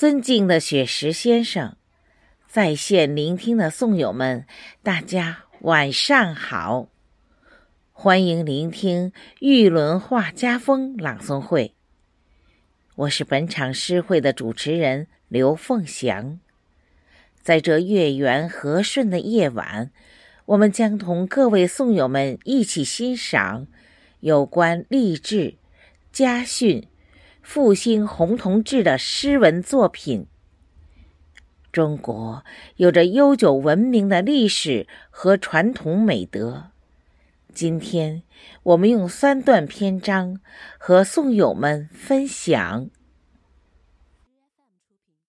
[0.00, 1.76] 尊敬的雪石先生，
[2.48, 4.46] 在线聆听的颂友们，
[4.82, 6.88] 大家晚上好！
[7.92, 11.74] 欢迎聆听玉轮画家风朗诵会。
[12.94, 16.40] 我是本场诗会的主持人刘凤祥。
[17.42, 19.90] 在这月圆和顺的夜晚，
[20.46, 23.66] 我们将同各位颂友们一起欣赏
[24.20, 25.56] 有关励志、
[26.10, 26.86] 家训。
[27.42, 30.26] 复兴红同志的诗文作品。
[31.72, 32.44] 中国
[32.76, 36.70] 有着悠久文明的历史和传统美德。
[37.52, 38.22] 今天，
[38.62, 40.40] 我们用三段篇章
[40.78, 42.88] 和宋友们分享。